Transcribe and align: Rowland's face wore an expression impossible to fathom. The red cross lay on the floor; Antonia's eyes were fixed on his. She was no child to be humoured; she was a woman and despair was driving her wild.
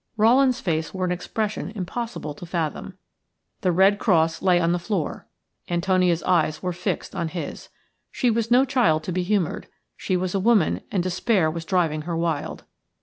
Rowland's 0.17 0.59
face 0.59 0.95
wore 0.95 1.05
an 1.05 1.11
expression 1.11 1.69
impossible 1.75 2.33
to 2.33 2.45
fathom. 2.47 2.97
The 3.61 3.71
red 3.71 3.99
cross 3.99 4.41
lay 4.41 4.59
on 4.59 4.71
the 4.71 4.79
floor; 4.79 5.27
Antonia's 5.69 6.23
eyes 6.23 6.63
were 6.63 6.73
fixed 6.73 7.13
on 7.13 7.27
his. 7.27 7.69
She 8.11 8.31
was 8.31 8.49
no 8.49 8.65
child 8.65 9.03
to 9.03 9.11
be 9.11 9.21
humoured; 9.21 9.67
she 9.95 10.17
was 10.17 10.33
a 10.33 10.39
woman 10.39 10.81
and 10.91 11.03
despair 11.03 11.51
was 11.51 11.65
driving 11.65 12.01
her 12.01 12.17
wild. 12.17 12.63